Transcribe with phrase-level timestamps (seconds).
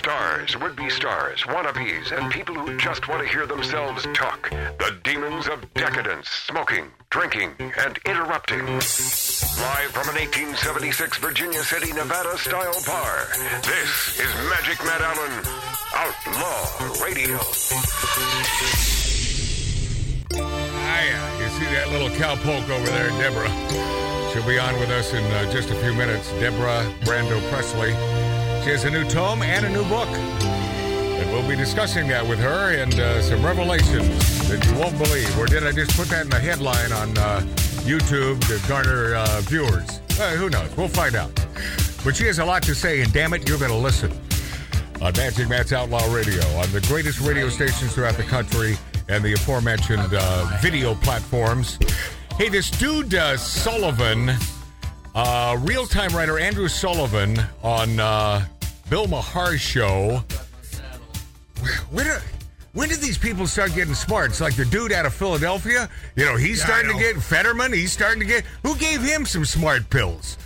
[0.00, 4.48] stars, would be stars, wannabes, and people who just want to hear themselves talk.
[4.48, 8.64] The demons of decadence, smoking, drinking, and interrupting.
[8.64, 13.28] Live from an 1876 Virginia City, Nevada style bar,
[13.60, 15.44] this is Magic Matt Allen,
[15.92, 17.36] Outlaw Radio.
[20.32, 21.40] Yeah.
[21.40, 23.52] You see that little cowpoke over there, Deborah.
[24.32, 26.30] She'll be on with us in uh, just a few minutes.
[26.40, 28.29] Deborah Brando Presley.
[28.62, 30.08] She has a new tome and a new book.
[30.08, 35.38] And we'll be discussing that with her and uh, some revelations that you won't believe.
[35.38, 37.40] Or did I just put that in the headline on uh,
[37.84, 40.00] YouTube to garner uh, viewers?
[40.38, 40.76] Who knows?
[40.76, 41.34] We'll find out.
[42.04, 44.12] But she has a lot to say, and damn it, you're going to listen
[45.00, 48.76] on Magic Matt's Outlaw Radio on the greatest radio stations throughout the country
[49.08, 51.78] and the aforementioned uh, video platforms.
[52.36, 54.32] Hey, this dude uh, Sullivan,
[55.14, 58.44] uh, real-time writer Andrew Sullivan on uh,
[58.88, 60.22] Bill Maher's show.
[61.90, 62.22] When, are-
[62.72, 64.30] when did these people start getting smart?
[64.30, 65.88] It's like the dude out of Philadelphia.
[66.16, 67.72] You know, he's Yeah, I starting to get Fetterman.
[67.72, 68.44] He's starting to get.
[68.62, 70.36] Who gave him some smart pills?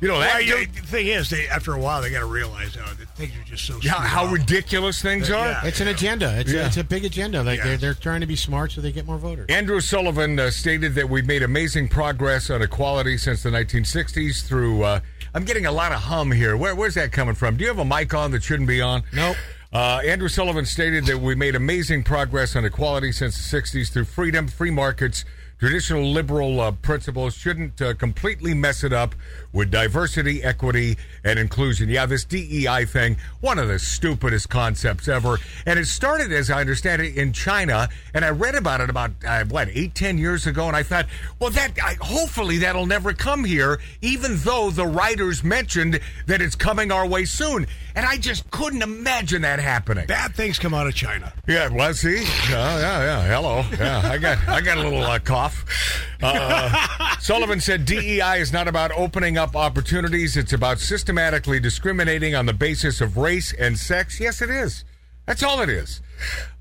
[0.00, 0.74] You know that Well, you- dude.
[0.74, 3.44] the thing is, they after a while they got to realize how that things are
[3.48, 3.78] just so.
[3.82, 4.32] Yeah, screwed how up.
[4.32, 5.46] ridiculous things are.
[5.46, 5.64] Yeah.
[5.64, 6.38] It's an agenda.
[6.38, 6.62] It's, Yeah.
[6.62, 7.42] a, it's a big agenda.
[7.42, 7.64] Like Yeah.
[7.64, 9.46] they're, they're trying to be smart so they get more voters.
[9.48, 14.82] Andrew Sullivan uh, stated that we've made amazing progress on equality since the 1960s through.
[14.82, 15.00] Uh,
[15.34, 16.56] I'm getting a lot of hum here.
[16.56, 17.56] Where, where's that coming from?
[17.56, 19.02] Do you have a mic on that shouldn't be on?
[19.12, 19.36] Nope.
[19.72, 24.04] Uh, Andrew Sullivan stated that we made amazing progress on equality since the 60s through
[24.04, 25.24] freedom, free markets,
[25.60, 29.14] traditional liberal uh, principles shouldn't uh, completely mess it up
[29.52, 31.88] with diversity, equity, and inclusion.
[31.88, 35.38] Yeah, this DEI thing, one of the stupidest concepts ever.
[35.66, 37.88] And it started, as I understand it, in China.
[38.14, 40.66] And I read about it about, uh, what, eight, ten years ago.
[40.66, 41.06] And I thought,
[41.38, 46.56] well, that I, hopefully that'll never come here, even though the writers mentioned that it's
[46.56, 47.66] coming our way soon.
[47.94, 50.06] And I just couldn't imagine that happening.
[50.06, 51.32] Bad things come out of China.
[51.46, 53.22] Yeah, well, see, yeah, yeah, yeah.
[53.24, 54.00] Hello, yeah.
[54.10, 55.18] I got, I got a little uh,
[55.50, 56.18] cough.
[56.22, 62.46] Uh, Sullivan said DEI is not about opening up opportunities; it's about systematically discriminating on
[62.46, 64.20] the basis of race and sex.
[64.20, 64.84] Yes, it is.
[65.26, 66.00] That's all it is.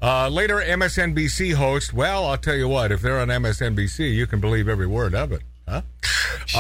[0.02, 1.94] Uh, later, MSNBC host.
[1.94, 2.92] Well, I'll tell you what.
[2.92, 5.42] If they're on MSNBC, you can believe every word of it.
[5.68, 5.82] Huh?
[6.56, 6.60] Uh,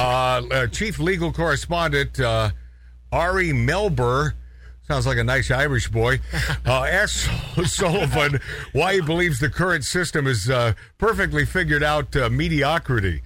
[0.51, 2.51] uh, chief legal correspondent uh,
[3.11, 4.33] Ari Melber.
[4.89, 6.19] Sounds like a nice Irish boy.
[6.65, 7.27] Uh, asked
[7.65, 8.39] Sullivan
[8.73, 13.21] why he believes the current system is uh, perfectly figured out uh, mediocrity.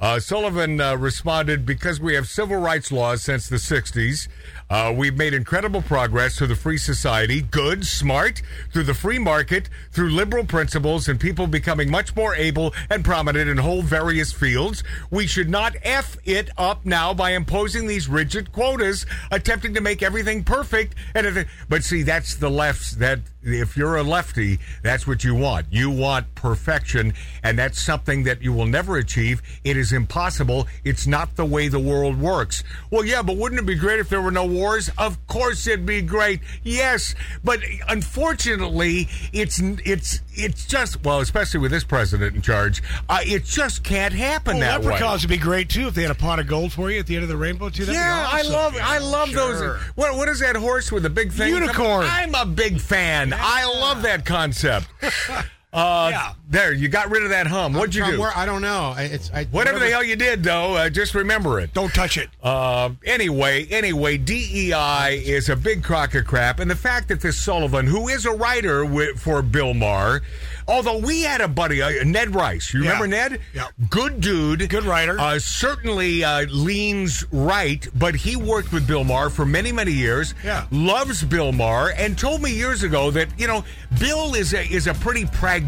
[0.00, 4.28] Uh, Sullivan uh, responded, Because we have civil rights laws since the 60s,
[4.70, 8.40] uh, we've made incredible progress through the free society, good, smart,
[8.72, 13.50] through the free market, through liberal principles, and people becoming much more able and prominent
[13.50, 14.82] in whole various fields.
[15.10, 20.02] We should not F it up now by imposing these rigid quotas, attempting to make
[20.02, 20.94] everything perfect.
[21.14, 25.24] And if it, but see, that's the left's that if you're a lefty, that's what
[25.24, 25.66] you want.
[25.70, 29.42] You want perfection, and that's something that you will never achieve.
[29.64, 30.66] It is impossible.
[30.84, 32.62] It's not the way the world works.
[32.90, 34.90] Well, yeah, but wouldn't it be great if there were no wars?
[34.98, 36.40] Of course it'd be great.
[36.62, 37.14] Yes,
[37.44, 43.44] but unfortunately, it's it's it's just well, especially with this president in charge, uh, it
[43.44, 44.86] just can't happen Well, that way.
[44.92, 47.06] leprechauns would be great too if they had a pot of gold for you at
[47.06, 47.84] the end of the rainbow too.
[47.84, 48.52] That'd Yeah, I awesome.
[48.52, 49.52] love I love Sure.
[49.76, 49.80] those.
[49.94, 51.48] What what is that horse with the big thing?
[51.54, 52.06] Unicorn.
[52.08, 53.32] I'm a big fan.
[53.36, 54.86] I love that concept.
[55.72, 56.32] Uh, Yeah.
[56.50, 57.74] There, you got rid of that hum.
[57.74, 58.18] What'd you do?
[58.20, 58.92] where- I don't know.
[58.96, 61.72] I- It's I, Whatever the hell you did, though, uh, just remember it.
[61.72, 62.28] Don't touch it.
[62.42, 67.38] Uh, anyway, anyway, DEI is a big crock of crap, and the fact that this
[67.38, 70.22] Sullivan, who is a writer wi for Bill Maher,
[70.66, 72.74] although we had a buddy, uh, Ned Rice.
[72.74, 72.86] You Yeah.
[72.94, 73.40] remember Ned?
[73.54, 73.66] Yeah.
[73.88, 75.20] Good dude, Good writer.
[75.20, 80.34] Uh, certainly uh, leans right, but he worked with Bill Maher for many, many years.
[80.44, 80.64] Yeah.
[80.72, 83.64] loves Bill Maher, and told me years ago that you know
[84.00, 85.59] Bill is a is a pretty pragmatic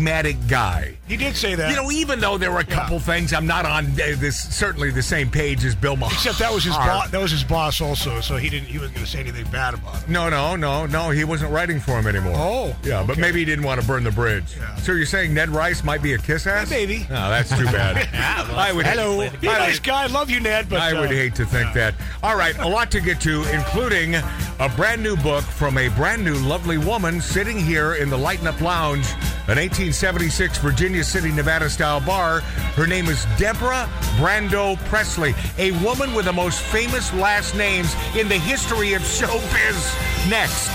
[0.49, 0.97] guy.
[1.09, 1.71] He did say that.
[1.71, 4.91] You know, even though there were a couple things, I'm not on uh, this certainly
[4.91, 6.13] the same page as Bill Maher.
[6.13, 7.11] Except that was his boss.
[7.11, 8.69] That was his boss also, so he didn't.
[8.69, 10.09] He wasn't going to say anything bad about it.
[10.09, 11.11] No, no, no, no.
[11.11, 12.35] He wasn't writing for him anymore.
[12.37, 14.57] Oh, yeah, but maybe he didn't want to burn the bridge.
[14.57, 14.75] Yeah.
[14.77, 16.71] So you're saying Ned Rice might be a kiss ass?
[16.71, 16.99] Yeah, maybe.
[17.11, 18.09] No, that's too bad.
[18.55, 18.87] I would.
[18.87, 20.07] Hello, I nice would, guy.
[20.07, 20.69] Love you, Ned.
[20.69, 21.95] But I would uh, hate to think that.
[22.23, 26.25] All right, a lot to get to, including a brand new book from a brand
[26.25, 29.07] new lovely woman sitting here in the Lighten Up Lounge,
[29.53, 32.41] an 1876 Virginia City, Nevada style bar.
[32.41, 38.29] Her name is Deborah Brando Presley, a woman with the most famous last names in
[38.29, 40.31] the history of showbiz.
[40.31, 40.71] Next.